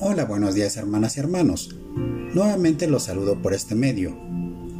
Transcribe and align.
Hola, 0.00 0.24
buenos 0.24 0.54
días 0.54 0.78
hermanas 0.78 1.16
y 1.16 1.20
hermanos. 1.20 1.76
Nuevamente 1.94 2.86
los 2.86 3.02
saludo 3.02 3.42
por 3.42 3.52
este 3.52 3.74
medio, 3.74 4.16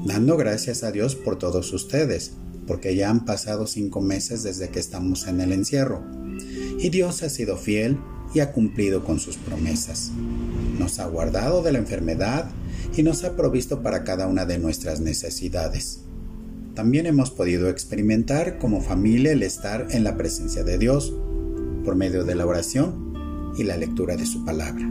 dando 0.07 0.39
gracias 0.39 0.83
a 0.83 0.93
Dios 0.93 1.15
por 1.15 1.39
todos 1.39 1.71
ustedes, 1.75 2.33
porque 2.67 2.97
ya 2.97 3.11
han 3.11 3.27
pasado 3.27 3.67
cinco 3.67 4.01
meses 4.01 4.43
desde 4.43 4.71
que 4.71 4.81
estamos 4.81 5.27
en 5.27 5.43
el 5.43 5.53
encierro, 5.53 6.03
y 6.79 6.89
Dios 6.89 7.23
ha 7.23 7.29
sido 7.29 7.59
fiel 7.59 7.99
y 8.35 8.41
ha 8.41 8.53
cumplido 8.53 9.05
con 9.05 9.21
sus 9.21 9.37
promesas. 9.37 10.11
Nos 10.79 10.99
ha 10.99 11.07
guardado 11.07 11.63
de 11.63 11.73
la 11.73 11.79
enfermedad 11.79 12.51
y 12.97 13.03
nos 13.03 13.25
ha 13.25 13.37
provisto 13.37 13.83
para 13.83 14.05
cada 14.05 14.27
una 14.27 14.47
de 14.47 14.59
nuestras 14.59 15.01
necesidades. 15.01 16.01
También 16.75 17.07
hemos 17.07 17.31
podido 17.31 17.69
experimentar 17.69 18.59
como 18.59 18.81
familia 18.81 19.33
el 19.33 19.43
estar 19.43 19.89
en 19.91 20.05
la 20.05 20.17
presencia 20.17 20.65
de 20.65 20.79
Dios 20.79 21.15
por 21.85 21.97
medio 21.97 22.25
de 22.25 22.35
la 22.35 22.47
oración 22.47 23.53
y 23.57 23.65
la 23.65 23.77
lectura 23.77 24.17
de 24.17 24.27
su 24.27 24.45
palabra. 24.45 24.91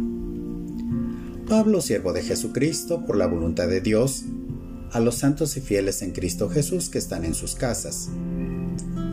Pablo, 1.47 1.81
siervo 1.81 2.13
de 2.13 2.23
Jesucristo, 2.23 3.05
por 3.05 3.17
la 3.17 3.27
voluntad 3.27 3.67
de 3.67 3.81
Dios, 3.81 4.23
a 4.91 4.99
los 4.99 5.15
santos 5.15 5.57
y 5.57 5.61
fieles 5.61 6.01
en 6.01 6.11
Cristo 6.11 6.49
Jesús 6.49 6.89
que 6.89 6.99
están 6.99 7.25
en 7.25 7.33
sus 7.33 7.55
casas. 7.55 8.09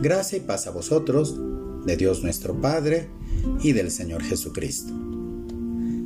Gracia 0.01 0.37
y 0.37 0.41
paz 0.41 0.67
a 0.67 0.71
vosotros, 0.71 1.37
de 1.85 1.97
Dios 1.97 2.23
nuestro 2.23 2.59
Padre 2.61 3.09
y 3.61 3.73
del 3.73 3.91
Señor 3.91 4.23
Jesucristo. 4.23 4.93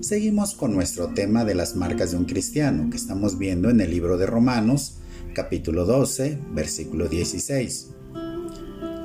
Seguimos 0.06 0.54
con 0.54 0.72
nuestro 0.76 1.08
tema 1.16 1.46
de 1.46 1.56
las 1.56 1.76
marcas 1.76 2.12
de 2.12 2.18
un 2.18 2.26
cristiano 2.26 2.92
que 2.92 2.96
estamos 2.96 3.40
viendo 3.40 3.72
en 3.72 3.82
el 3.82 3.90
libro 3.90 4.20
de 4.20 4.28
Romanos, 4.28 4.98
capítulo 5.34 5.84
12, 5.84 6.38
versículo 6.54 7.08
16. 7.08 7.88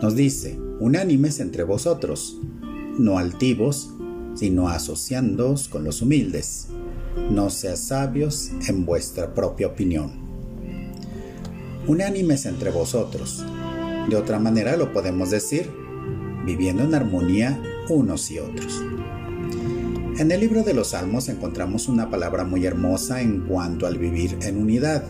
Nos 0.02 0.14
dice, 0.14 0.58
unánimes 0.78 1.40
entre 1.40 1.62
vosotros, 1.62 2.36
no 2.98 3.16
altivos, 3.16 3.88
sino 4.34 4.68
asociándoos 4.68 5.68
con 5.68 5.84
los 5.84 6.02
humildes 6.02 6.66
no 7.30 7.48
seas 7.48 7.80
sabios 7.80 8.50
en 8.68 8.84
vuestra 8.84 9.34
propia 9.34 9.68
opinión. 9.68 10.12
Unánimes 11.86 12.44
entre 12.44 12.70
vosotros. 12.70 13.42
De 14.10 14.16
otra 14.16 14.38
manera 14.38 14.76
lo 14.76 14.92
podemos 14.92 15.30
decir, 15.30 15.70
viviendo 16.44 16.82
en 16.82 16.94
armonía 16.94 17.58
unos 17.88 18.30
y 18.30 18.38
otros. 18.38 18.82
En 20.20 20.30
el 20.30 20.40
libro 20.40 20.62
de 20.62 20.74
los 20.74 20.88
Salmos 20.88 21.30
encontramos 21.30 21.88
una 21.88 22.10
palabra 22.10 22.44
muy 22.44 22.66
hermosa 22.66 23.22
en 23.22 23.40
cuanto 23.46 23.86
al 23.86 23.96
vivir 23.96 24.36
en 24.42 24.58
unidad, 24.58 25.02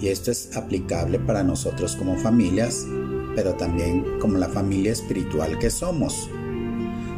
y 0.00 0.08
esto 0.08 0.30
es 0.30 0.56
aplicable 0.56 1.18
para 1.18 1.42
nosotros 1.42 1.96
como 1.96 2.16
familias, 2.16 2.86
pero 3.36 3.56
también 3.56 4.18
como 4.20 4.38
la 4.38 4.48
familia 4.48 4.90
espiritual 4.90 5.58
que 5.58 5.68
somos. 5.68 6.30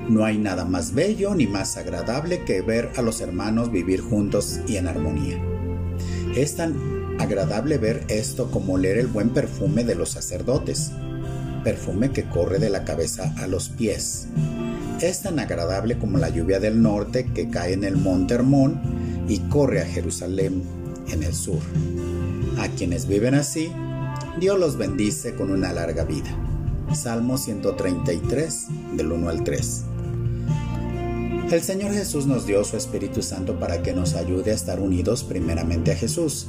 No 0.09 0.25
hay 0.25 0.39
nada 0.39 0.65
más 0.65 0.93
bello 0.93 1.37
ni 1.37 1.47
más 1.47 1.77
agradable 1.77 2.43
que 2.43 2.63
ver 2.63 2.91
a 2.97 3.03
los 3.03 3.21
hermanos 3.21 3.71
vivir 3.71 4.01
juntos 4.01 4.59
y 4.67 4.77
en 4.77 4.89
armonía. 4.89 5.41
Es 6.35 6.57
tan 6.57 6.75
agradable 7.21 7.79
ver 7.79 8.03
esto 8.09 8.51
como 8.51 8.77
leer 8.77 8.99
el 8.99 9.07
buen 9.07 9.31
perfume 9.31 9.85
de 9.85 9.95
los 9.95 10.09
sacerdotes, 10.09 10.91
perfume 11.63 12.11
que 12.11 12.29
corre 12.29 12.59
de 12.59 12.71
la 12.71 12.85
cabeza 12.85 13.33
a 13.39 13.47
los 13.47 13.69
pies. 13.69 14.27
Es 15.05 15.21
tan 15.21 15.39
agradable 15.39 15.99
como 15.99 16.17
la 16.17 16.31
lluvia 16.31 16.61
del 16.61 16.81
norte 16.81 17.27
que 17.27 17.51
cae 17.51 17.75
en 17.75 17.85
el 17.85 17.99
monte 17.99 18.33
Hermón 18.33 18.81
y 19.29 19.41
corre 19.51 19.83
a 19.83 19.87
Jerusalén 19.87 20.63
en 21.11 21.23
el 21.23 21.35
sur. 21.35 21.61
A 22.59 22.69
quienes 22.69 23.07
viven 23.07 23.35
así, 23.35 23.71
Dios 24.41 24.59
los 24.59 24.79
bendice 24.79 25.35
con 25.35 25.51
una 25.51 25.75
larga 25.75 26.05
vida. 26.05 26.35
Salmo 26.95 27.37
133, 27.37 28.67
del 28.97 29.13
1 29.13 29.29
al 29.29 29.45
3. 29.45 29.83
El 31.51 31.61
Señor 31.61 31.93
Jesús 31.93 32.27
nos 32.27 32.47
dio 32.47 32.65
su 32.65 32.79
Espíritu 32.79 33.21
Santo 33.21 33.61
para 33.61 33.83
que 33.83 33.93
nos 33.93 34.15
ayude 34.15 34.53
a 34.53 34.55
estar 34.55 34.81
unidos 34.81 35.23
primeramente 35.23 35.93
a 35.93 35.97
Jesús 35.97 36.47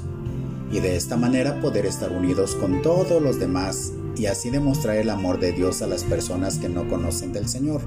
y 0.72 0.80
de 0.80 0.96
esta 0.96 1.18
manera 1.18 1.60
poder 1.60 1.86
estar 1.86 2.10
unidos 2.14 2.56
con 2.56 2.82
todos 2.82 3.22
los 3.22 3.38
demás 3.38 3.92
y 4.16 4.28
así 4.28 4.50
demostrar 4.50 4.96
el 4.96 5.10
amor 5.10 5.42
de 5.42 5.52
Dios 5.52 5.82
a 5.82 5.88
las 5.88 6.06
personas 6.06 6.58
que 6.58 6.70
no 6.70 6.88
conocen 6.88 7.34
del 7.34 7.50
Señor. 7.50 7.82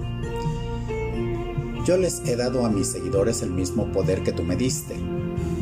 Yo 1.88 1.96
les 1.96 2.20
he 2.26 2.36
dado 2.36 2.66
a 2.66 2.68
mis 2.68 2.88
seguidores 2.88 3.40
el 3.40 3.50
mismo 3.50 3.90
poder 3.90 4.22
que 4.22 4.32
tú 4.32 4.42
me 4.42 4.56
diste, 4.56 4.94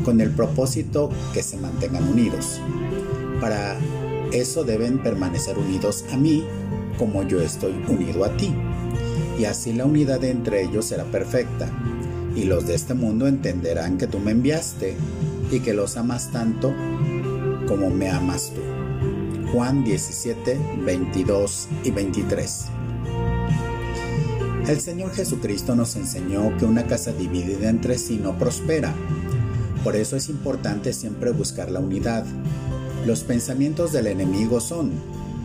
con 0.03 0.19
el 0.19 0.29
propósito 0.29 1.09
que 1.33 1.41
se 1.41 1.55
mantengan 1.55 2.05
unidos. 2.05 2.59
Para 3.39 3.77
eso 4.33 4.65
deben 4.65 5.01
permanecer 5.01 5.57
unidos 5.57 6.03
a 6.11 6.17
mí 6.17 6.43
como 6.99 7.23
yo 7.23 7.41
estoy 7.41 7.81
unido 7.87 8.25
a 8.25 8.35
ti 8.35 8.53
y 9.39 9.45
así 9.45 9.71
la 9.71 9.85
unidad 9.85 10.21
entre 10.25 10.63
ellos 10.63 10.87
será 10.87 11.05
perfecta, 11.05 11.71
y 12.35 12.43
los 12.43 12.67
de 12.67 12.75
este 12.75 12.93
mundo 12.93 13.27
entenderán 13.27 13.97
que 13.97 14.07
tú 14.07 14.19
me 14.19 14.31
enviaste 14.31 14.97
y 15.49 15.61
que 15.61 15.73
los 15.73 15.95
amas 15.95 16.33
tanto 16.33 16.73
como 17.69 17.89
me 17.89 18.09
amas 18.09 18.51
tú. 18.53 18.59
Juan 19.53 19.85
17, 19.85 20.59
22 20.83 21.69
y 21.85 21.91
23. 21.91 22.65
El 24.67 24.81
Señor 24.81 25.13
Jesucristo 25.13 25.75
nos 25.75 25.95
enseñó 25.95 26.55
que 26.57 26.65
una 26.65 26.85
casa 26.87 27.13
dividida 27.13 27.69
entre 27.69 27.97
sí 27.97 28.19
no 28.21 28.37
prospera. 28.37 28.93
Por 29.83 29.95
eso 29.95 30.15
es 30.15 30.29
importante 30.29 30.93
siempre 30.93 31.31
buscar 31.31 31.71
la 31.71 31.79
unidad. 31.79 32.25
Los 33.05 33.23
pensamientos 33.23 33.93
del 33.93 34.07
enemigo 34.07 34.59
son, 34.59 34.91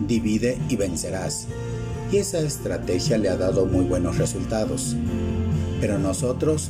divide 0.07 0.57
y 0.69 0.75
vencerás 0.75 1.47
y 2.13 2.17
esa 2.17 2.39
estrategia 2.39 3.17
le 3.17 3.27
ha 3.29 3.37
dado 3.37 3.65
muy 3.65 3.85
buenos 3.85 4.19
resultados. 4.19 4.95
Pero 5.81 5.97
nosotros 5.97 6.69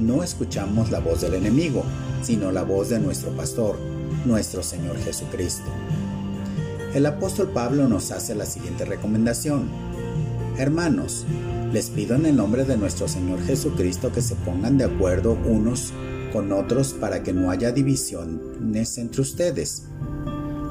no 0.00 0.24
escuchamos 0.24 0.90
la 0.90 0.98
voz 0.98 1.20
del 1.20 1.34
enemigo, 1.34 1.84
sino 2.22 2.50
la 2.50 2.64
voz 2.64 2.88
de 2.88 2.98
nuestro 2.98 3.30
pastor, 3.30 3.78
nuestro 4.24 4.64
Señor 4.64 4.98
Jesucristo. 4.98 5.70
El 6.92 7.06
apóstol 7.06 7.50
Pablo 7.54 7.88
nos 7.88 8.10
hace 8.10 8.34
la 8.34 8.46
siguiente 8.46 8.84
recomendación. 8.84 9.68
Hermanos, 10.60 11.24
les 11.72 11.88
pido 11.88 12.16
en 12.16 12.26
el 12.26 12.36
nombre 12.36 12.64
de 12.64 12.76
nuestro 12.76 13.08
Señor 13.08 13.42
Jesucristo 13.42 14.12
que 14.12 14.20
se 14.20 14.34
pongan 14.34 14.76
de 14.76 14.84
acuerdo 14.84 15.32
unos 15.32 15.92
con 16.34 16.52
otros 16.52 16.92
para 16.92 17.22
que 17.22 17.32
no 17.32 17.50
haya 17.50 17.72
divisiones 17.72 18.98
entre 18.98 19.22
ustedes 19.22 19.84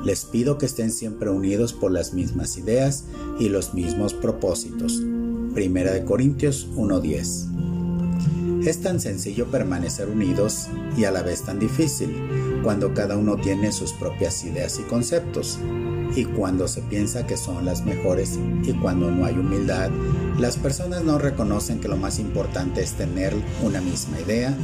les 0.03 0.25
pido 0.25 0.57
que 0.57 0.66
estén 0.66 0.91
siempre 0.91 1.29
unidos 1.29 1.73
por 1.73 1.91
las 1.91 2.13
mismas 2.13 2.57
ideas 2.57 3.03
y 3.39 3.50
los 3.50 3.73
mismos 3.73 4.13
propósitos. 4.13 5.01
Primera 5.53 5.91
de 5.91 6.06
Corintios 6.06 6.67
1:10. 6.75 8.66
Es 8.66 8.81
tan 8.81 9.00
sencillo 9.00 9.47
permanecer 9.47 10.09
unidos 10.09 10.67
y 10.97 11.06
a 11.06 11.11
la 11.11 11.21
vez 11.21 11.44
tan 11.44 11.59
difícil 11.59 12.16
cuando 12.64 12.94
cada 12.94 13.18
uno 13.18 13.38
tiene 13.38 13.72
sus 13.72 13.94
propias 13.94 14.44
ideas 14.44 14.80
y 14.80 14.84
conceptos 14.84 15.59
y 16.16 16.25
cuando 16.25 16.68
se 16.68 16.81
piensa 16.81 17.28
que 17.28 17.38
son 17.38 17.66
las 17.66 17.86
mejores 17.86 18.38
y 18.64 18.74
cuando 18.74 19.12
no 19.12 19.25
hay 19.25 19.36
humildad, 19.36 19.90
las 20.38 20.58
personas 20.58 21.03
no 21.03 21.18
reconocen 21.18 21.80
que 21.80 21.88
lo 21.88 21.98
más 21.98 22.19
importante 22.19 22.81
es 22.81 22.94
tener 22.94 23.36
una 23.64 23.81
misma 23.81 24.19
idea 24.19 24.56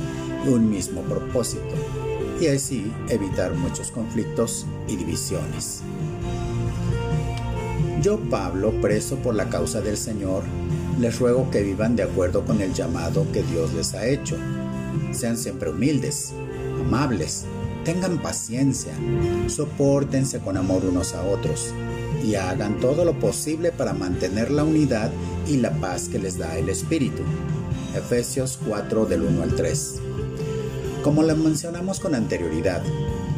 y 0.45 0.50
un 0.50 0.69
mismo 0.69 1.01
propósito 1.01 1.75
y 2.39 2.47
así 2.47 2.91
evitar 3.09 3.53
muchos 3.53 3.91
conflictos 3.91 4.66
y 4.88 4.95
divisiones. 4.95 5.81
Yo, 8.01 8.19
Pablo, 8.29 8.73
preso 8.81 9.16
por 9.17 9.35
la 9.35 9.50
causa 9.50 9.81
del 9.81 9.97
Señor, 9.97 10.44
les 11.00 11.17
ruego 11.19 11.50
que 11.50 11.61
vivan 11.61 11.95
de 11.95 12.03
acuerdo 12.03 12.45
con 12.45 12.61
el 12.61 12.73
llamado 12.73 13.25
que 13.31 13.41
Dios 13.44 13.73
les 13.73 13.94
ha 13.94 14.05
hecho. 14.05 14.38
Sean 15.11 15.38
siempre 15.38 15.72
humildes, 15.72 16.34
amables, 16.79 17.45
tengan 17.85 18.18
paciencia, 18.18 18.91
soportense 19.47 20.40
con 20.40 20.58
amor 20.58 20.84
unos 20.84 21.14
a 21.14 21.23
otros 21.23 21.72
y 22.26 22.34
hagan 22.34 22.79
todo 22.79 23.05
lo 23.05 23.17
posible 23.20 23.72
para 23.72 23.93
mantener 23.93 24.49
la 24.49 24.64
unidad 24.64 25.11
y 25.47 25.58
la 25.58 25.72
paz 25.72 26.09
que 26.09 26.17
les 26.17 26.37
da 26.40 26.58
el 26.58 26.67
Espíritu. 26.67 27.22
Efesios 27.96 28.59
4 28.67 29.05
del 29.05 29.22
1 29.22 29.43
al 29.43 29.55
3. 29.55 29.96
Como 31.03 31.22
lo 31.22 31.35
mencionamos 31.35 31.99
con 31.99 32.16
anterioridad, 32.16 32.82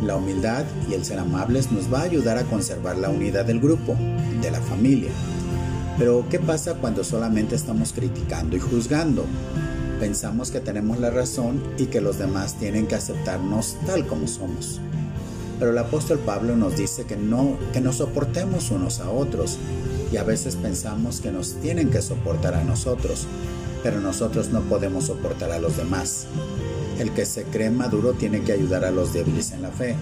la 0.02 0.16
humildad 0.16 0.64
y 0.90 0.94
el 0.94 1.04
ser 1.04 1.20
amables 1.20 1.70
nos 1.72 1.94
va 1.94 2.00
a 2.00 2.04
ayudar 2.04 2.38
a 2.38 2.44
conservar 2.44 2.98
la 2.98 3.10
unidad 3.10 3.44
del 3.44 3.60
grupo, 3.60 3.98
de 4.42 4.50
la 4.50 4.62
familia. 4.62 5.12
Pero 6.00 6.26
¿qué 6.30 6.40
pasa 6.40 6.76
cuando 6.76 7.04
solamente 7.04 7.56
estamos 7.56 7.92
criticando 7.92 8.56
y 8.56 8.60
juzgando? 8.60 9.26
Pensamos 10.00 10.52
que 10.52 10.60
tenemos 10.60 11.00
la 11.00 11.10
razón 11.10 11.62
y 11.78 11.88
que 11.88 12.02
los 12.02 12.20
demás 12.20 12.56
tienen 12.60 12.86
que 12.86 12.96
aceptarnos 12.96 13.78
tal 13.88 14.06
como 14.06 14.28
somos. 14.28 14.80
Pero 15.58 15.72
el 15.72 15.78
apóstol 15.80 16.20
Pablo 16.20 16.56
nos 16.56 16.78
dice 16.78 17.06
que 17.06 17.18
no 17.18 17.58
que 17.74 17.82
nos 17.82 17.96
soportemos 17.96 18.70
unos 18.70 19.00
a 19.00 19.10
otros 19.10 19.58
y 20.12 20.18
a 20.18 20.24
veces 20.24 20.56
pensamos 20.56 21.20
que 21.20 21.32
nos 21.32 21.56
tienen 21.56 21.90
que 21.90 22.04
soportar 22.04 22.54
a 22.54 22.64
nosotros, 22.64 23.26
pero 23.82 24.00
nosotros 24.00 24.50
no 24.50 24.62
podemos 24.62 25.06
soportar 25.06 25.52
a 25.52 25.60
los 25.60 25.78
demás. 25.78 26.28
El 27.00 27.12
que 27.12 27.26
se 27.26 27.44
cree 27.44 27.72
maduro 27.72 28.14
tiene 28.14 28.42
que 28.42 28.54
ayudar 28.54 28.86
a 28.86 28.92
los 28.92 29.14
débiles 29.14 29.52
en 29.52 29.64
la 29.64 29.72
fe. 29.72 29.96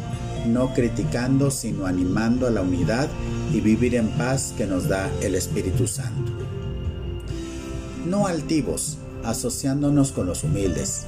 no 0.46 0.76
criticando, 0.76 1.50
sino 1.50 1.88
animando 1.88 2.46
a 2.46 2.52
la 2.52 2.62
unidad 2.62 3.10
y 3.52 3.62
vivir 3.62 3.96
en 3.96 4.10
paz 4.10 4.54
que 4.56 4.68
nos 4.68 4.88
da 4.88 5.10
el 5.24 5.34
Espíritu 5.34 5.88
Santo. 5.88 6.34
No 8.06 8.28
altivos, 8.28 9.00
asociándonos 9.30 10.12
con 10.12 10.28
los 10.28 10.44
humildes. 10.44 11.06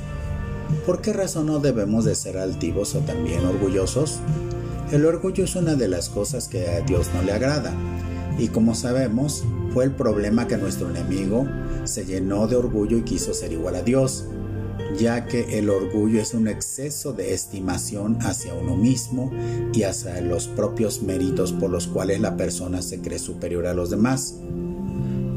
¿Por 0.86 1.02
qué 1.02 1.14
razón 1.14 1.48
no 1.48 1.60
debemos 1.60 2.06
de 2.06 2.16
ser 2.16 2.38
altivos 2.38 2.96
o 2.96 3.00
también 3.00 3.46
orgullosos? 3.46 4.20
El 4.92 5.06
orgullo 5.06 5.44
es 5.44 5.56
una 5.56 5.76
de 5.76 5.88
las 5.88 6.10
cosas 6.10 6.48
que 6.48 6.70
a 6.70 6.82
Dios 6.82 7.08
no 7.14 7.22
le 7.22 7.34
agrada. 7.34 7.74
Y 8.38 8.50
como 8.50 8.76
sabemos, 8.76 9.44
fue 9.74 9.86
el 9.86 9.92
problema 9.92 10.48
que 10.48 10.58
nuestro 10.58 10.90
enemigo 10.90 11.48
se 11.84 12.06
llenó 12.06 12.48
de 12.48 12.56
orgullo 12.56 12.98
y 12.98 13.02
quiso 13.02 13.34
ser 13.34 13.52
igual 13.52 13.76
a 13.76 13.82
Dios, 13.82 14.26
ya 14.98 15.26
que 15.26 15.58
el 15.58 15.70
orgullo 15.70 16.22
es 16.22 16.34
un 16.34 16.48
exceso 16.48 17.14
de 17.14 17.34
estimación 17.34 18.18
hacia 18.22 18.54
uno 18.54 18.76
mismo 18.76 19.32
y 19.74 19.84
hacia 19.84 20.22
los 20.22 20.48
propios 20.48 21.02
méritos 21.02 21.52
por 21.52 21.70
los 21.70 21.88
cuales 21.88 22.20
la 22.22 22.38
persona 22.38 22.82
se 22.82 23.02
cree 23.02 23.20
superior 23.20 23.68
a 23.68 23.74
los 23.74 23.90
demás. 23.90 24.36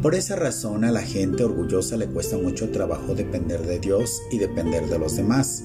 Por 0.03 0.15
esa 0.15 0.35
razón 0.35 0.85
a 0.85 0.93
la 0.93 1.03
gente 1.03 1.45
orgullosa 1.45 1.99
le 1.99 2.07
cuesta 2.07 2.39
mucho 2.39 2.71
trabajo 2.71 3.15
depender 3.15 3.67
de 3.67 3.81
Dios 3.81 4.23
y 4.31 4.39
depender 4.39 4.89
de 4.89 4.99
los 4.99 5.17
demás. 5.17 5.63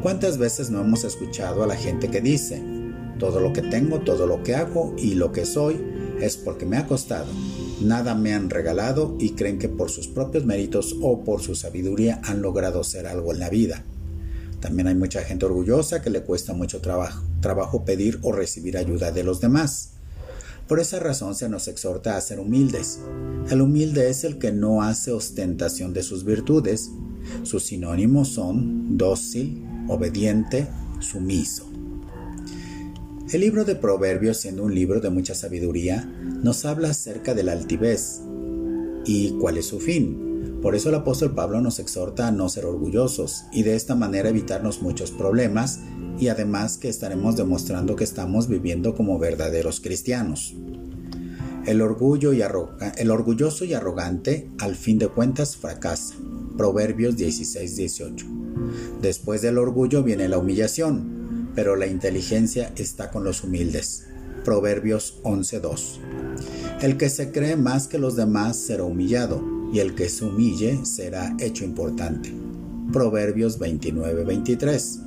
¿Cuántas 0.00 0.38
veces 0.38 0.70
no 0.70 0.80
hemos 0.80 1.04
escuchado 1.04 1.62
a 1.62 1.66
la 1.66 1.76
gente 1.76 2.08
que 2.08 2.22
dice, 2.22 2.62
todo 3.18 3.40
lo 3.40 3.52
que 3.52 3.60
tengo, 3.60 4.00
todo 4.00 4.26
lo 4.26 4.42
que 4.42 4.54
hago 4.54 4.94
y 4.96 5.16
lo 5.16 5.32
que 5.32 5.44
soy 5.44 5.76
es 6.18 6.38
porque 6.38 6.64
me 6.64 6.78
ha 6.78 6.86
costado, 6.86 7.26
nada 7.82 8.14
me 8.14 8.32
han 8.32 8.48
regalado 8.48 9.16
y 9.20 9.32
creen 9.32 9.58
que 9.58 9.68
por 9.68 9.90
sus 9.90 10.08
propios 10.08 10.46
méritos 10.46 10.96
o 11.02 11.22
por 11.22 11.42
su 11.42 11.54
sabiduría 11.54 12.22
han 12.24 12.40
logrado 12.40 12.84
ser 12.84 13.06
algo 13.06 13.34
en 13.34 13.40
la 13.40 13.50
vida. 13.50 13.84
También 14.60 14.88
hay 14.88 14.94
mucha 14.94 15.20
gente 15.20 15.44
orgullosa 15.44 16.00
que 16.00 16.08
le 16.08 16.22
cuesta 16.22 16.54
mucho 16.54 16.80
trabajo, 16.80 17.22
trabajo 17.42 17.84
pedir 17.84 18.18
o 18.22 18.32
recibir 18.32 18.78
ayuda 18.78 19.12
de 19.12 19.24
los 19.24 19.42
demás. 19.42 19.95
Por 20.68 20.80
esa 20.80 20.98
razón 20.98 21.36
se 21.36 21.48
nos 21.48 21.68
exhorta 21.68 22.16
a 22.16 22.20
ser 22.20 22.40
humildes. 22.40 22.98
El 23.50 23.60
humilde 23.60 24.10
es 24.10 24.24
el 24.24 24.38
que 24.38 24.50
no 24.50 24.82
hace 24.82 25.12
ostentación 25.12 25.92
de 25.92 26.02
sus 26.02 26.24
virtudes. 26.24 26.90
Sus 27.44 27.64
sinónimos 27.64 28.28
son 28.28 28.98
dócil, 28.98 29.64
obediente, 29.86 30.66
sumiso. 30.98 31.68
El 33.32 33.40
libro 33.40 33.64
de 33.64 33.76
Proverbios, 33.76 34.38
siendo 34.38 34.64
un 34.64 34.74
libro 34.74 35.00
de 35.00 35.10
mucha 35.10 35.34
sabiduría, 35.34 36.04
nos 36.42 36.64
habla 36.64 36.90
acerca 36.90 37.34
de 37.34 37.44
la 37.44 37.52
altivez 37.52 38.20
y 39.04 39.36
cuál 39.38 39.58
es 39.58 39.66
su 39.66 39.78
fin. 39.78 40.58
Por 40.62 40.74
eso 40.74 40.88
el 40.88 40.96
apóstol 40.96 41.34
Pablo 41.34 41.60
nos 41.60 41.78
exhorta 41.78 42.26
a 42.26 42.32
no 42.32 42.48
ser 42.48 42.64
orgullosos 42.64 43.44
y 43.52 43.62
de 43.62 43.76
esta 43.76 43.94
manera 43.94 44.30
evitarnos 44.30 44.82
muchos 44.82 45.12
problemas 45.12 45.78
y 46.18 46.28
además 46.28 46.78
que 46.78 46.88
estaremos 46.88 47.36
demostrando 47.36 47.96
que 47.96 48.04
estamos 48.04 48.48
viviendo 48.48 48.94
como 48.94 49.18
verdaderos 49.18 49.80
cristianos. 49.80 50.54
El, 51.66 51.82
orgullo 51.82 52.32
y 52.32 52.42
el 52.42 53.10
orgulloso 53.10 53.64
y 53.64 53.74
arrogante 53.74 54.48
al 54.58 54.76
fin 54.76 54.98
de 54.98 55.08
cuentas 55.08 55.56
fracasa. 55.56 56.14
Proverbios 56.56 57.16
16-18. 57.16 59.00
Después 59.02 59.42
del 59.42 59.58
orgullo 59.58 60.02
viene 60.02 60.28
la 60.28 60.38
humillación 60.38 61.16
pero 61.56 61.74
la 61.74 61.86
inteligencia 61.86 62.70
está 62.76 63.10
con 63.10 63.24
los 63.24 63.42
humildes. 63.42 64.06
Proverbios 64.44 65.18
11.2. 65.24 65.98
El 66.82 66.98
que 66.98 67.08
se 67.08 67.32
cree 67.32 67.56
más 67.56 67.88
que 67.88 67.98
los 67.98 68.14
demás 68.14 68.56
será 68.56 68.84
humillado, 68.84 69.42
y 69.72 69.80
el 69.80 69.96
que 69.96 70.08
se 70.08 70.26
humille 70.26 70.84
será 70.84 71.34
hecho 71.40 71.64
importante. 71.64 72.32
Proverbios 72.92 73.58
29.23. 73.58 75.05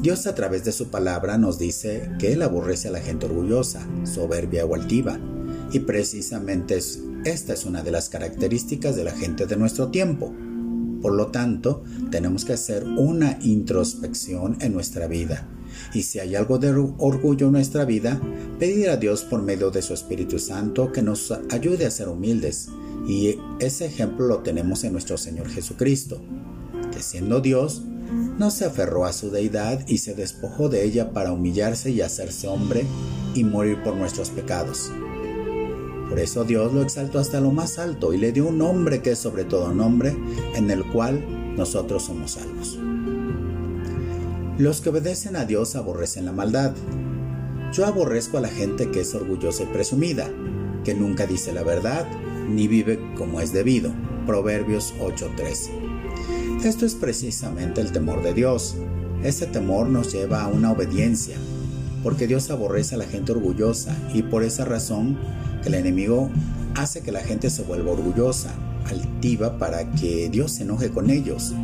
Dios 0.00 0.26
a 0.26 0.34
través 0.34 0.64
de 0.64 0.72
su 0.72 0.88
palabra 0.88 1.36
nos 1.36 1.58
dice 1.58 2.10
que 2.18 2.32
Él 2.32 2.40
aborrece 2.40 2.88
a 2.88 2.90
la 2.90 3.00
gente 3.00 3.26
orgullosa, 3.26 3.86
soberbia 4.04 4.64
o 4.64 4.74
altiva, 4.74 5.20
y 5.72 5.80
precisamente 5.80 6.78
esta 7.24 7.52
es 7.52 7.66
una 7.66 7.82
de 7.82 7.90
las 7.90 8.08
características 8.08 8.96
de 8.96 9.04
la 9.04 9.12
gente 9.12 9.44
de 9.44 9.56
nuestro 9.56 9.88
tiempo. 9.88 10.32
Por 11.02 11.12
lo 11.12 11.26
tanto, 11.26 11.84
tenemos 12.10 12.46
que 12.46 12.54
hacer 12.54 12.84
una 12.84 13.38
introspección 13.42 14.56
en 14.60 14.72
nuestra 14.72 15.06
vida. 15.06 15.46
Y 15.92 16.02
si 16.02 16.18
hay 16.18 16.34
algo 16.34 16.58
de 16.58 16.70
orgullo 16.70 17.46
en 17.46 17.52
nuestra 17.52 17.84
vida, 17.84 18.18
pedir 18.58 18.88
a 18.88 18.96
Dios 18.96 19.24
por 19.24 19.42
medio 19.42 19.70
de 19.70 19.82
su 19.82 19.92
Espíritu 19.92 20.38
Santo 20.38 20.92
que 20.92 21.02
nos 21.02 21.30
ayude 21.50 21.84
a 21.84 21.90
ser 21.90 22.08
humildes. 22.08 22.68
Y 23.06 23.36
ese 23.60 23.84
ejemplo 23.84 24.26
lo 24.26 24.38
tenemos 24.38 24.82
en 24.84 24.92
nuestro 24.92 25.18
Señor 25.18 25.48
Jesucristo, 25.48 26.22
que 26.90 27.02
siendo 27.02 27.40
Dios, 27.40 27.82
no 28.10 28.50
se 28.50 28.64
aferró 28.64 29.04
a 29.04 29.12
su 29.12 29.30
deidad 29.30 29.86
y 29.86 29.98
se 29.98 30.14
despojó 30.14 30.68
de 30.68 30.84
ella 30.84 31.12
para 31.12 31.32
humillarse 31.32 31.90
y 31.90 32.00
hacerse 32.00 32.48
hombre 32.48 32.84
y 33.34 33.44
morir 33.44 33.82
por 33.82 33.94
nuestros 33.94 34.30
pecados. 34.30 34.90
Por 36.08 36.18
eso 36.18 36.44
Dios 36.44 36.72
lo 36.72 36.82
exaltó 36.82 37.20
hasta 37.20 37.40
lo 37.40 37.52
más 37.52 37.78
alto 37.78 38.12
y 38.12 38.18
le 38.18 38.32
dio 38.32 38.48
un 38.48 38.58
nombre 38.58 39.00
que 39.00 39.12
es 39.12 39.18
sobre 39.18 39.44
todo 39.44 39.72
nombre, 39.72 40.16
en 40.54 40.70
el 40.70 40.84
cual 40.84 41.54
nosotros 41.56 42.04
somos 42.04 42.32
salvos. 42.32 42.78
Los 44.58 44.80
que 44.80 44.90
obedecen 44.90 45.36
a 45.36 45.44
Dios 45.44 45.76
aborrecen 45.76 46.24
la 46.24 46.32
maldad. 46.32 46.74
Yo 47.72 47.86
aborrezco 47.86 48.38
a 48.38 48.40
la 48.40 48.48
gente 48.48 48.90
que 48.90 49.00
es 49.00 49.14
orgullosa 49.14 49.62
y 49.62 49.66
presumida, 49.66 50.28
que 50.84 50.94
nunca 50.94 51.26
dice 51.26 51.52
la 51.52 51.62
verdad 51.62 52.06
ni 52.50 52.66
vive 52.68 52.98
como 53.16 53.40
es 53.40 53.52
debido. 53.52 53.92
Proverbios 54.26 54.92
8:13. 55.00 55.79
Esto 56.64 56.84
es 56.84 56.94
precisamente 56.94 57.80
el 57.80 57.90
temor 57.90 58.22
de 58.22 58.34
Dios. 58.34 58.76
Ese 59.24 59.46
temor 59.46 59.88
nos 59.88 60.12
lleva 60.12 60.42
a 60.42 60.48
una 60.48 60.70
obediencia, 60.70 61.36
porque 62.02 62.26
Dios 62.26 62.50
aborrece 62.50 62.96
a 62.96 62.98
la 62.98 63.06
gente 63.06 63.32
orgullosa 63.32 63.96
y 64.12 64.22
por 64.22 64.42
esa 64.42 64.66
razón 64.66 65.18
el 65.64 65.72
enemigo 65.72 66.28
hace 66.74 67.00
que 67.00 67.12
la 67.12 67.20
gente 67.20 67.48
se 67.48 67.62
vuelva 67.62 67.92
orgullosa, 67.92 68.50
altiva 68.84 69.58
para 69.58 69.90
que 69.92 70.28
Dios 70.28 70.52
se 70.52 70.64
enoje 70.64 70.90
con 70.90 71.08
ellos. 71.08 71.54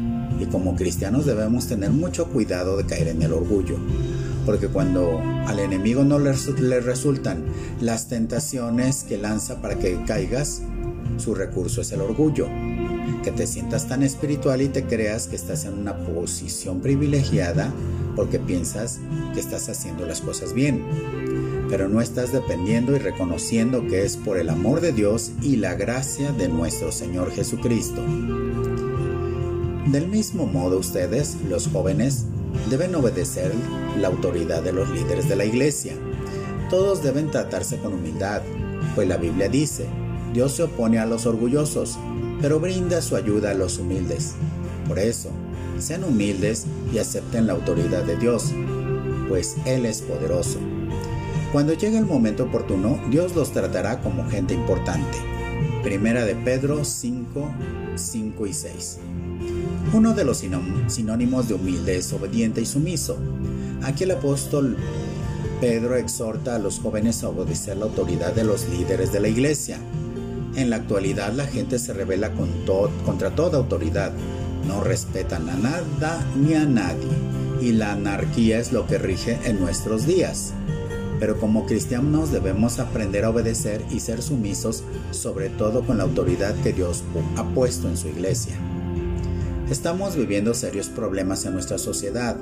Y 0.40 0.46
como 0.46 0.76
cristianos 0.76 1.26
debemos 1.26 1.66
tener 1.66 1.90
mucho 1.90 2.28
cuidado 2.28 2.78
de 2.78 2.86
caer 2.86 3.08
en 3.08 3.20
el 3.20 3.34
orgullo, 3.34 3.76
porque 4.46 4.68
cuando 4.68 5.20
al 5.46 5.58
enemigo 5.58 6.04
no 6.04 6.18
le, 6.18 6.80
resultan 6.80 7.44
las 7.82 8.08
tentaciones 8.08 9.04
que 9.04 9.18
lanza 9.18 9.60
para 9.60 9.78
que 9.78 10.02
caigas, 10.06 10.62
su 11.18 11.34
recurso 11.34 11.82
es 11.82 11.92
el 11.92 12.00
orgullo. 12.00 12.48
Que 13.26 13.32
te 13.32 13.48
sientas 13.48 13.88
tan 13.88 14.04
espiritual 14.04 14.62
y 14.62 14.68
te 14.68 14.84
creas 14.84 15.26
que 15.26 15.34
estás 15.34 15.64
en 15.64 15.74
una 15.76 15.96
posición 15.96 16.80
privilegiada 16.80 17.72
porque 18.14 18.38
piensas 18.38 19.00
que 19.34 19.40
estás 19.40 19.68
haciendo 19.68 20.06
las 20.06 20.20
cosas 20.20 20.52
bien 20.52 20.84
pero 21.68 21.88
no 21.88 22.00
estás 22.00 22.32
dependiendo 22.32 22.94
y 22.94 23.00
reconociendo 23.00 23.84
que 23.88 24.04
es 24.04 24.16
por 24.16 24.38
el 24.38 24.48
amor 24.48 24.80
de 24.80 24.92
Dios 24.92 25.32
y 25.42 25.56
la 25.56 25.74
gracia 25.74 26.30
de 26.30 26.48
nuestro 26.48 26.92
Señor 26.92 27.32
Jesucristo. 27.32 28.00
Del 29.86 30.06
mismo 30.06 30.46
modo 30.46 30.78
ustedes, 30.78 31.36
los 31.48 31.66
jóvenes, 31.66 32.26
deben 32.70 32.94
obedecer 32.94 33.52
la 34.00 34.06
autoridad 34.06 34.62
de 34.62 34.72
los 34.72 34.88
líderes 34.90 35.28
de 35.28 35.34
la 35.34 35.44
iglesia. 35.44 35.94
Todos 36.70 37.02
deben 37.02 37.32
tratarse 37.32 37.78
con 37.78 37.94
humildad, 37.94 38.42
pues 38.94 39.08
la 39.08 39.16
Biblia 39.16 39.48
dice, 39.48 39.86
Dios 40.32 40.52
se 40.52 40.62
opone 40.62 41.00
a 41.00 41.06
los 41.06 41.26
orgullosos, 41.26 41.98
pero 42.40 42.60
brinda 42.60 43.02
su 43.02 43.16
ayuda 43.16 43.50
a 43.50 43.54
los 43.54 43.78
humildes. 43.78 44.34
Por 44.88 44.98
eso, 44.98 45.30
sean 45.78 46.04
humildes 46.04 46.66
y 46.92 46.98
acepten 46.98 47.46
la 47.46 47.54
autoridad 47.54 48.04
de 48.04 48.16
Dios, 48.16 48.52
pues 49.28 49.56
Él 49.64 49.86
es 49.86 50.02
poderoso 50.02 50.58
cuando 51.56 51.72
llegue 51.72 51.96
el 51.96 52.04
momento 52.04 52.44
oportuno, 52.44 53.00
Dios 53.10 53.34
los 53.34 53.52
tratará 53.52 54.00
como 54.02 54.28
gente 54.28 54.52
importante. 54.52 55.16
Primera 55.82 56.24
de 56.26 56.34
Pedro 56.34 56.84
5, 56.84 57.50
5 57.94 58.46
y 58.46 58.52
6. 58.52 58.98
Uno 59.94 60.12
de 60.12 60.24
los 60.24 60.44
sinónimos 60.88 61.48
de 61.48 61.54
humilde 61.54 61.96
es 61.96 62.12
obediente 62.12 62.60
y 62.60 62.66
sumiso. 62.66 63.16
Aquí 63.84 64.04
el 64.04 64.10
apóstol 64.10 64.76
Pedro 65.60 65.94
exhorta 65.94 66.56
a 66.56 66.58
los 66.58 66.80
jóvenes 66.80 67.22
a 67.22 67.28
obedecer 67.28 67.78
la 67.78 67.86
autoridad 67.86 68.34
de 68.34 68.44
los 68.44 68.68
líderes 68.68 69.10
de 69.12 69.20
la 69.20 69.28
iglesia. 69.28 69.78
En 70.56 70.70
la 70.70 70.76
actualidad 70.76 71.32
la 71.32 71.46
gente 71.46 71.78
se 71.78 71.92
revela 71.92 72.32
contra 72.32 73.30
toda 73.30 73.58
autoridad, 73.58 74.12
no 74.66 74.82
respetan 74.82 75.48
a 75.48 75.54
nada 75.54 76.26
ni 76.36 76.54
a 76.54 76.64
nadie, 76.64 77.08
y 77.60 77.72
la 77.72 77.92
anarquía 77.92 78.58
es 78.58 78.72
lo 78.72 78.86
que 78.86 78.98
rige 78.98 79.38
en 79.44 79.60
nuestros 79.60 80.06
días 80.06 80.52
pero 81.18 81.38
como 81.38 81.66
cristianos 81.66 82.30
debemos 82.30 82.78
aprender 82.78 83.24
a 83.24 83.30
obedecer 83.30 83.82
y 83.90 84.00
ser 84.00 84.22
sumisos, 84.22 84.82
sobre 85.10 85.48
todo 85.48 85.82
con 85.82 85.98
la 85.98 86.04
autoridad 86.04 86.54
que 86.62 86.72
Dios 86.72 87.02
ha 87.36 87.44
puesto 87.44 87.88
en 87.88 87.96
su 87.96 88.08
iglesia. 88.08 88.56
Estamos 89.70 90.14
viviendo 90.14 90.54
serios 90.54 90.88
problemas 90.88 91.44
en 91.44 91.54
nuestra 91.54 91.78
sociedad. 91.78 92.36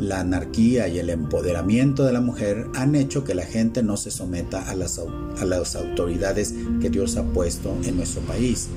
La 0.00 0.20
anarquía 0.20 0.86
y 0.86 0.98
el 0.98 1.10
empoderamiento 1.10 2.04
de 2.04 2.12
la 2.12 2.20
mujer 2.20 2.68
han 2.74 2.94
hecho 2.94 3.24
que 3.24 3.34
la 3.34 3.44
gente 3.44 3.82
no 3.82 3.96
se 3.96 4.12
someta 4.12 4.70
a 4.70 4.74
las, 4.74 5.00
a 5.00 5.44
las 5.44 5.74
autoridades 5.74 6.54
que 6.80 6.88
Dios 6.88 7.16
ha 7.16 7.24
puesto 7.24 7.76
en 7.84 7.96
nuestro 7.96 8.22
país. 8.22 8.68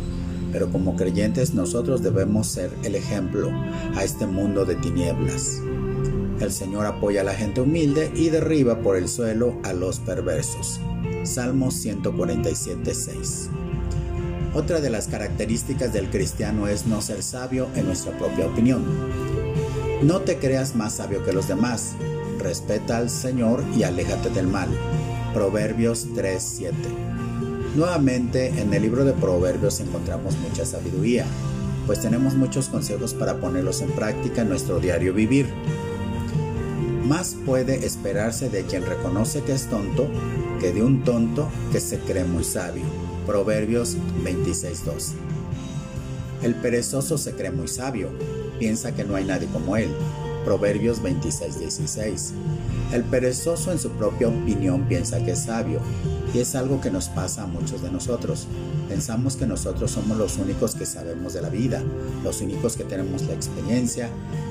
Pero 0.52 0.72
como 0.72 0.96
creyentes 0.96 1.54
nosotros 1.54 2.02
debemos 2.02 2.48
ser 2.48 2.72
el 2.84 2.96
ejemplo 2.96 3.52
a 3.96 4.04
este 4.04 4.26
mundo 4.26 4.66
de 4.66 4.76
tinieblas. 4.76 5.62
El 6.40 6.52
Señor 6.52 6.88
apoya 6.88 7.22
a 7.22 7.26
la 7.26 7.36
gente 7.36 7.62
humilde 7.62 8.12
y 8.16 8.30
derriba 8.30 8.80
por 8.80 8.98
el 8.98 9.08
suelo 9.08 9.60
a 9.64 9.74
los 9.74 10.00
perversos. 10.00 10.80
Salmos 11.24 11.76
147, 11.76 12.96
6. 12.96 13.50
Otra 14.56 14.82
de 14.82 14.90
las 14.90 15.08
características 15.08 15.94
del 15.94 16.10
cristiano 16.10 16.68
es 16.68 16.88
no 16.88 17.00
ser 17.02 17.22
sabio 17.22 17.68
en 17.76 17.86
nuestra 17.86 18.18
propia 18.18 18.48
opinión. 18.48 18.84
No 20.04 20.22
te 20.22 20.38
creas 20.38 20.76
más 20.76 20.94
sabio 20.94 21.24
que 21.24 21.32
los 21.32 21.48
demás. 21.48 21.94
Respeta 22.40 22.98
al 22.98 23.12
Señor 23.12 23.64
y 23.76 23.84
aléjate 23.84 24.32
del 24.32 24.48
mal. 24.48 24.68
Proverbios 25.32 26.08
3:7. 26.16 26.74
Nuevamente, 27.76 28.48
en 28.60 28.74
el 28.74 28.82
libro 28.82 29.06
de 29.06 29.14
Proverbios 29.14 29.80
encontramos 29.80 30.38
mucha 30.38 30.66
sabiduría, 30.66 31.26
pues 31.86 32.02
tenemos 32.02 32.34
muchos 32.34 32.68
consejos 32.68 33.14
para 33.14 33.40
ponerlos 33.40 33.82
en 33.82 33.92
práctica 33.92 34.42
en 34.42 34.50
nuestro 34.50 34.80
diario 34.80 35.14
vivir. 35.14 35.48
Más 37.08 37.36
puede 37.46 37.86
esperarse 37.86 38.50
de 38.50 38.64
quien 38.64 38.86
reconoce 38.86 39.44
que 39.44 39.54
es 39.54 39.68
tonto 39.68 40.08
que 40.60 40.72
de 40.72 40.82
un 40.82 41.04
tonto 41.04 41.48
que 41.72 41.80
se 41.80 42.00
cree 42.00 42.24
muy 42.24 42.44
sabio. 42.44 42.84
Proverbios 43.28 43.98
26.2. 44.24 45.12
El 46.42 46.56
perezoso 46.56 47.20
se 47.20 47.34
cree 47.34 47.52
muy 47.52 47.68
sabio, 47.68 48.10
piensa 48.62 48.92
que 48.92 49.04
no 49.04 49.16
hay 49.16 49.26
nadie 49.26 49.48
como 49.48 49.76
él. 49.76 49.90
Proverbios 50.46 51.02
26.16. 51.02 52.30
El 52.94 53.04
perezoso 53.04 53.72
en 53.72 53.80
su 53.80 53.90
propia 53.90 54.28
opinión 54.28 54.88
piensa 54.88 55.18
que 55.26 55.32
es 55.32 55.40
sabio, 55.40 55.80
y 56.32 56.40
es 56.40 56.54
algo 56.54 56.80
que 56.80 56.92
nos 56.92 57.10
pasa 57.10 57.42
a 57.42 57.48
muchos 57.48 57.82
de 57.82 57.90
nosotros. 57.90 58.46
Pensamos 58.88 59.36
que 59.36 59.48
nosotros 59.48 59.90
somos 59.90 60.16
los 60.16 60.38
únicos 60.38 60.76
que 60.76 60.86
sabemos 60.86 61.34
de 61.34 61.42
la 61.42 61.50
vida, 61.50 61.82
los 62.24 62.42
únicos 62.42 62.78
que 62.78 62.84
tenemos 62.84 63.24
la 63.24 63.34
experiencia, 63.34 64.10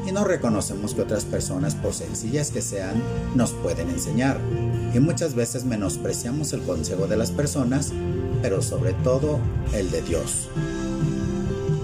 y 0.08 0.10
no 0.10 0.24
reconocemos 0.24 0.92
que 0.92 1.02
otras 1.02 1.24
personas, 1.24 1.76
por 1.76 1.94
sencillas 1.94 2.50
que 2.50 2.62
sean, 2.62 3.00
nos 3.36 3.52
pueden 3.52 3.90
enseñar. 3.90 4.40
Y 4.92 4.98
muchas 4.98 5.36
veces 5.36 5.64
menospreciamos 5.64 6.52
el 6.52 6.62
consejo 6.62 7.06
de 7.06 7.16
las 7.16 7.30
personas 7.30 7.92
pero 8.42 8.62
sobre 8.62 8.92
todo 8.92 9.38
el 9.74 9.90
de 9.90 10.02
Dios. 10.02 10.48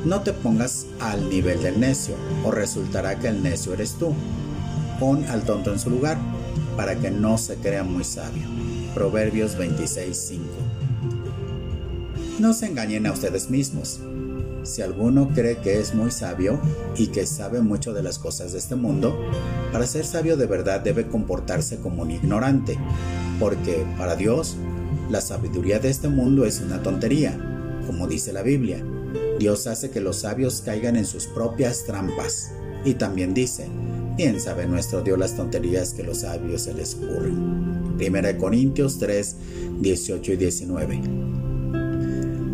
No 0.06 0.20
te 0.20 0.32
pongas 0.32 0.86
al 1.00 1.28
nivel 1.28 1.60
del 1.64 1.80
necio, 1.80 2.14
o 2.44 2.52
resultará 2.52 3.18
que 3.18 3.26
el 3.26 3.42
necio 3.42 3.72
eres 3.72 3.94
tú. 3.94 4.14
Pon 5.00 5.25
al 5.25 5.42
tonto 5.42 5.72
en 5.72 5.80
su 5.80 5.90
lugar, 5.90 6.16
para 6.76 6.94
que 6.94 7.10
no 7.10 7.36
se 7.38 7.56
crea 7.56 7.82
muy 7.82 8.04
sabio. 8.04 8.44
Proverbios 8.94 9.58
26:5. 9.58 10.42
No 12.38 12.52
se 12.52 12.66
engañen 12.66 13.04
a 13.08 13.12
ustedes 13.12 13.50
mismos. 13.50 13.98
Si 14.62 14.80
alguno 14.80 15.30
cree 15.34 15.56
que 15.58 15.80
es 15.80 15.92
muy 15.92 16.12
sabio 16.12 16.60
y 16.96 17.08
que 17.08 17.26
sabe 17.26 17.60
mucho 17.60 17.92
de 17.92 18.04
las 18.04 18.20
cosas 18.20 18.52
de 18.52 18.58
este 18.58 18.76
mundo, 18.76 19.18
para 19.72 19.88
ser 19.88 20.06
sabio 20.06 20.36
de 20.36 20.46
verdad 20.46 20.82
debe 20.82 21.08
comportarse 21.08 21.80
como 21.80 22.02
un 22.02 22.12
ignorante, 22.12 22.78
porque 23.40 23.84
para 23.98 24.14
Dios 24.14 24.56
la 25.10 25.20
sabiduría 25.20 25.80
de 25.80 25.90
este 25.90 26.06
mundo 26.08 26.44
es 26.44 26.60
una 26.60 26.80
tontería, 26.80 27.36
como 27.88 28.06
dice 28.06 28.32
la 28.32 28.42
Biblia. 28.42 28.84
Dios 29.38 29.66
hace 29.66 29.90
que 29.90 30.00
los 30.00 30.16
sabios 30.16 30.62
caigan 30.64 30.97
en 30.97 31.07
sus 31.07 31.26
propias 31.26 31.85
trampas. 31.85 32.50
Y 32.85 32.95
también 32.95 33.35
dice, 33.35 33.66
bien 34.16 34.40
sabe 34.40 34.66
nuestro 34.66 35.02
Dios 35.02 35.19
las 35.19 35.37
tonterías 35.37 35.93
que 35.93 36.02
los 36.02 36.19
sabios 36.19 36.62
se 36.62 36.75
les 36.75 36.95
ocurren. 36.95 37.97
1 37.99 38.38
Corintios 38.38 38.99
3, 38.99 39.37
18 39.81 40.33
y 40.33 40.37
19. 40.37 41.00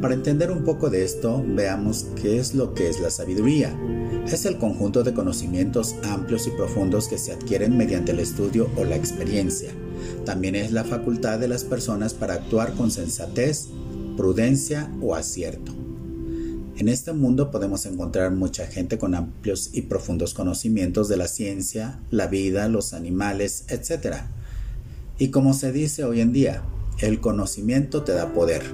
Para 0.01 0.15
entender 0.15 0.51
un 0.51 0.65
poco 0.65 0.91
de 0.91 1.05
esto, 1.05 1.45
veamos 1.47 2.07
qué 2.21 2.39
es 2.39 2.55
lo 2.55 2.75
que 2.75 2.89
es 2.89 3.01
la 3.01 3.11
sabiduría. 3.11 3.77
Es 4.27 4.47
el 4.47 4.59
conjunto 4.59 5.03
de 5.03 5.15
conocimientos 5.15 5.95
amplios 6.05 6.47
y 6.47 6.51
profundos 6.51 7.09
que 7.09 7.19
se 7.19 7.33
adquieren 7.33 7.77
mediante 7.77 8.13
el 8.13 8.21
estudio 8.21 8.69
o 8.77 8.85
la 8.85 8.97
experiencia 8.97 9.73
también 10.25 10.55
es 10.55 10.71
la 10.73 10.85
facultad 10.85 11.39
de 11.39 11.49
las 11.49 11.65
personas 11.65 12.15
para 12.15 12.35
actuar 12.35 12.75
con 12.75 12.91
sensatez, 12.91 13.69
prudencia 14.17 14.91
o 15.01 15.15
acierto. 15.15 15.82
En 16.83 16.89
este 16.89 17.13
mundo 17.13 17.53
podemos 17.53 17.87
encontrar 17.87 18.33
mucha 18.33 18.67
gente 18.67 18.99
con 18.99 19.15
amplios 19.15 19.71
y 19.73 19.83
profundos 19.83 20.35
conocimientos 20.35 21.09
de 21.09 21.17
la 21.17 21.29
ciencia, 21.29 22.01
la 22.11 22.27
vida, 22.27 22.67
los 22.67 22.93
animales, 22.93 23.67
etc. 23.69 24.17
Y 25.17 25.29
como 25.29 25.55
se 25.55 25.71
dice 25.71 26.03
hoy 26.03 26.21
en 26.21 26.33
día, 26.33 26.65
el 26.99 27.21
conocimiento 27.21 28.03
te 28.03 28.11
da 28.11 28.33
poder. 28.35 28.65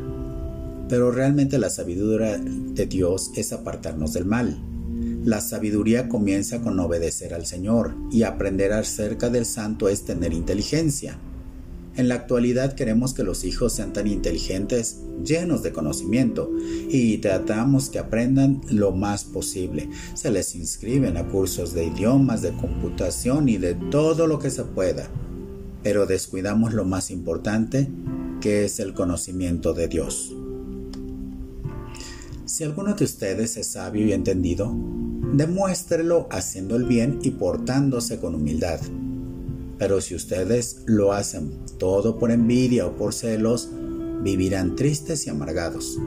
Pero 0.88 1.11
realmente 1.11 1.59
la 1.59 1.69
sabiduría 1.69 2.38
de 2.38 2.87
Dios 2.87 3.31
es 3.37 3.53
apartarnos 3.53 4.15
del 4.15 4.25
mal. 4.25 4.59
La 5.23 5.43
sabiduría 5.43 6.09
comienza 6.09 6.62
con 6.62 6.81
obedecer 6.81 7.35
al 7.35 7.45
Señor 7.45 7.95
y 8.11 8.23
aprender 8.23 8.73
acerca 8.73 9.29
del 9.29 9.45
santo 9.45 9.91
es 9.91 10.07
tener 10.07 10.33
inteligencia. 10.33 11.19
En 11.99 12.07
la 12.07 12.14
actualidad 12.14 12.75
queremos 12.75 13.12
que 13.12 13.25
los 13.25 13.43
hijos 13.43 13.73
sean 13.73 13.93
tan 13.93 14.07
inteligentes, 14.07 15.00
llenos 15.25 15.64
de 15.64 15.73
conocimiento, 15.73 16.49
y 16.88 17.19
tratamos 17.19 17.90
que 17.90 17.99
aprendan 17.99 18.61
lo 18.71 18.93
más 18.93 19.25
posible. 19.25 19.90
Se 20.14 20.31
les 20.31 20.55
inscriben 20.55 21.17
a 21.17 21.26
cursos 21.26 21.75
de 21.75 21.87
idiomas, 21.87 22.40
de 22.40 22.52
computación 22.52 23.49
y 23.49 23.57
de 23.57 23.75
todo 23.75 24.28
lo 24.28 24.38
que 24.38 24.50
se 24.50 24.62
pueda. 24.62 25.09
Pero 25.83 26.07
descuidamos 26.07 26.73
lo 26.73 26.85
más 26.85 27.11
importante, 27.11 27.88
que 28.40 28.64
es 28.64 28.78
el 28.78 28.95
conocimiento 28.95 29.75
de 29.75 29.88
Dios. 29.88 30.33
Si 32.45 32.62
alguno 32.62 32.95
de 32.95 33.07
ustedes 33.07 33.57
es 33.57 33.67
sabio 33.67 34.07
y 34.07 34.12
entendido, 34.12 34.73
demuéstrelo 35.33 36.28
haciendo 36.31 36.76
el 36.76 36.85
bien 36.85 37.19
y 37.25 37.33
portándose 37.33 38.21
con 38.21 38.37
humildad. 38.37 38.78
Pero 39.78 40.00
si 40.00 40.14
ustedes 40.14 40.82
lo 40.87 41.12
hacen 41.12 41.52
todo 41.78 42.18
por 42.18 42.30
envidia 42.30 42.87
o 42.87 42.97
por 42.97 43.14
celos, 43.14 43.68
vivirán 44.23 44.76
tristes 44.76 45.26
y 45.26 45.30
amargados. 45.30 45.99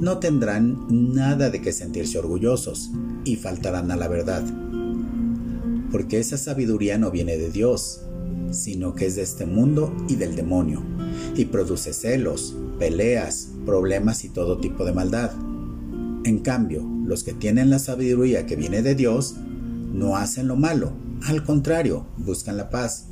No 0.00 0.18
tendrán 0.18 0.86
nada 1.14 1.48
de 1.48 1.62
que 1.62 1.72
sentirse 1.72 2.18
orgullosos 2.18 2.90
y 3.24 3.36
faltarán 3.36 3.90
a 3.90 3.96
la 3.96 4.08
verdad. 4.08 4.44
Porque 5.90 6.18
esa 6.18 6.36
sabiduría 6.36 6.98
no 6.98 7.10
viene 7.10 7.38
de 7.38 7.50
Dios, 7.50 8.02
sino 8.50 8.94
que 8.94 9.06
es 9.06 9.16
de 9.16 9.22
este 9.22 9.46
mundo 9.46 9.94
y 10.08 10.16
del 10.16 10.36
demonio, 10.36 10.82
y 11.34 11.46
produce 11.46 11.94
celos, 11.94 12.54
peleas, 12.78 13.48
problemas 13.64 14.24
y 14.24 14.28
todo 14.28 14.58
tipo 14.58 14.84
de 14.84 14.92
maldad. 14.92 15.32
En 16.24 16.40
cambio, 16.40 16.84
los 17.06 17.24
que 17.24 17.32
tienen 17.32 17.70
la 17.70 17.78
sabiduría 17.78 18.46
que 18.46 18.56
viene 18.56 18.82
de 18.82 18.94
Dios, 18.94 19.36
no 19.92 20.16
hacen 20.16 20.48
lo 20.48 20.56
malo, 20.56 20.92
al 21.24 21.44
contrario, 21.44 22.06
buscan 22.18 22.56
la 22.56 22.70
paz, 22.70 23.06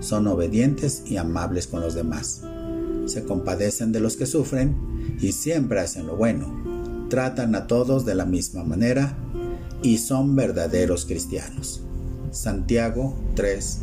son 0.00 0.26
obedientes 0.26 1.02
y 1.06 1.16
amables 1.16 1.66
con 1.66 1.80
los 1.80 1.94
demás. 1.94 2.42
Se 3.06 3.24
compadecen 3.24 3.92
de 3.92 4.00
los 4.00 4.16
que 4.16 4.26
sufren 4.26 4.76
y 5.20 5.32
siempre 5.32 5.80
hacen 5.80 6.06
lo 6.06 6.16
bueno. 6.16 7.06
Tratan 7.08 7.54
a 7.54 7.66
todos 7.66 8.04
de 8.04 8.14
la 8.14 8.24
misma 8.24 8.64
manera 8.64 9.16
y 9.82 9.98
son 9.98 10.34
verdaderos 10.34 11.06
cristianos. 11.06 11.80
Santiago 12.30 13.16
3, 13.34 13.78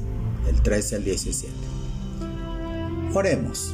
del 0.45 0.61
13 0.61 0.95
al 0.97 1.03
17. 1.03 1.53
Oremos. 3.13 3.73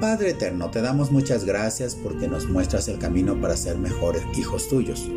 Padre 0.00 0.30
eterno, 0.30 0.70
te 0.70 0.80
damos 0.80 1.10
muchas 1.10 1.44
gracias 1.44 1.96
porque 1.96 2.28
nos 2.28 2.48
muestras 2.48 2.86
el 2.86 2.98
camino 2.98 3.40
para 3.40 3.56
ser 3.56 3.78
mejores 3.78 4.22
hijos 4.38 4.68
tuyos. 4.68 5.08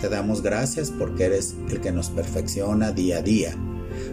Te 0.00 0.08
damos 0.10 0.42
gracias 0.42 0.90
porque 0.90 1.24
eres 1.24 1.54
el 1.70 1.80
que 1.80 1.90
nos 1.90 2.10
perfecciona 2.10 2.92
día 2.92 3.18
a 3.18 3.22
día 3.22 3.54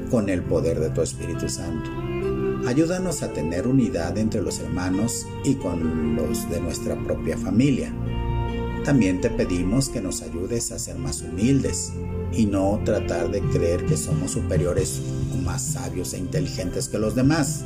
con 0.10 0.30
el 0.30 0.42
poder 0.42 0.80
de 0.80 0.90
tu 0.90 1.02
Espíritu 1.02 1.50
Santo. 1.50 1.90
Ayúdanos 2.66 3.22
a 3.22 3.34
tener 3.34 3.68
unidad 3.68 4.18
entre 4.18 4.42
los 4.42 4.60
hermanos 4.60 5.26
y 5.44 5.56
con 5.56 6.16
los 6.16 6.50
de 6.50 6.62
nuestra 6.62 6.96
propia 7.04 7.38
familia. 7.38 7.94
También 8.86 9.20
te 9.20 9.30
pedimos 9.30 9.90
que 9.90 10.02
nos 10.02 10.22
ayudes 10.22 10.72
a 10.72 10.80
ser 10.80 10.98
más 10.98 11.22
humildes 11.22 11.92
y 12.32 12.46
no 12.46 12.80
tratar 12.86 13.30
de 13.30 13.42
creer 13.42 13.86
que 13.86 13.98
somos 13.98 14.32
superiores 14.32 15.02
o 15.34 15.38
más 15.42 15.62
sabios 15.62 16.14
e 16.14 16.18
inteligentes 16.18 16.88
que 16.88 16.98
los 16.98 17.16
demás. 17.16 17.66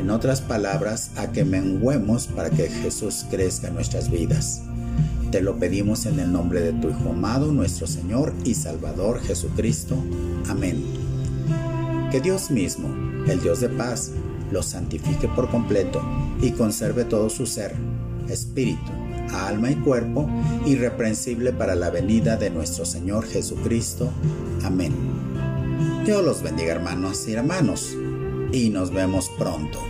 En 0.00 0.10
otras 0.10 0.40
palabras, 0.40 1.12
a 1.16 1.30
que 1.30 1.44
menguemos 1.44 2.26
para 2.26 2.50
que 2.50 2.68
Jesús 2.68 3.26
crezca 3.30 3.68
en 3.68 3.74
nuestras 3.74 4.10
vidas. 4.10 4.62
Te 5.30 5.40
lo 5.40 5.56
pedimos 5.56 6.06
en 6.06 6.18
el 6.18 6.32
nombre 6.32 6.60
de 6.60 6.72
tu 6.72 6.88
Hijo 6.88 7.10
amado, 7.10 7.52
nuestro 7.52 7.86
Señor 7.86 8.32
y 8.44 8.54
Salvador 8.54 9.20
Jesucristo. 9.20 9.94
Amén. 10.48 10.82
Que 12.10 12.20
Dios 12.20 12.50
mismo, 12.50 12.88
el 13.28 13.40
Dios 13.40 13.60
de 13.60 13.68
paz, 13.68 14.10
los 14.50 14.66
santifique 14.66 15.28
por 15.28 15.48
completo 15.48 16.02
y 16.42 16.50
conserve 16.50 17.04
todo 17.04 17.30
su 17.30 17.46
ser, 17.46 17.76
espíritu, 18.28 18.90
alma 19.32 19.70
y 19.70 19.76
cuerpo, 19.76 20.28
irreprensible 20.66 21.52
para 21.52 21.76
la 21.76 21.90
venida 21.90 22.36
de 22.36 22.50
nuestro 22.50 22.84
Señor 22.84 23.24
Jesucristo. 23.24 24.10
Amén. 24.64 24.92
Dios 26.04 26.24
los 26.24 26.42
bendiga 26.42 26.72
hermanos 26.72 27.28
y 27.28 27.34
hermanos, 27.34 27.96
y 28.52 28.70
nos 28.70 28.90
vemos 28.92 29.30
pronto. 29.38 29.89